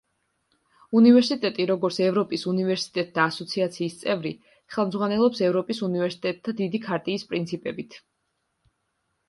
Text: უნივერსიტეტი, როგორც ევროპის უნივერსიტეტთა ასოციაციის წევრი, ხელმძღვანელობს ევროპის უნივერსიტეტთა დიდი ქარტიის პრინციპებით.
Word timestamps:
უნივერსიტეტი, 0.99 1.67
როგორც 1.71 1.99
ევროპის 2.05 2.45
უნივერსიტეტთა 2.53 3.27
ასოციაციის 3.33 3.99
წევრი, 4.01 4.33
ხელმძღვანელობს 4.77 5.45
ევროპის 5.51 5.85
უნივერსიტეტთა 5.91 6.57
დიდი 6.63 6.85
ქარტიის 6.89 7.31
პრინციპებით. 7.35 8.03